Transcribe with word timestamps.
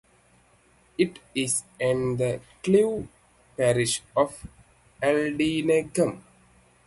It 0.97 1.19
is 1.35 1.61
in 1.79 2.17
the 2.17 2.41
civil 2.65 3.07
parish 3.55 4.01
of 4.17 4.47
Aldingham. 5.03 6.23